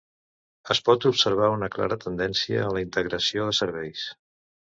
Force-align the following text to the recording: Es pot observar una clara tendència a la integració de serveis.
Es 0.75 0.79
pot 0.87 1.03
observar 1.09 1.49
una 1.57 1.69
clara 1.75 1.99
tendència 2.05 2.65
a 2.65 2.73
la 2.79 2.83
integració 2.87 3.47
de 3.51 3.53
serveis. 3.61 4.09